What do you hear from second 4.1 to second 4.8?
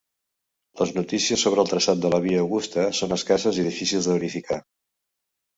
de verificar.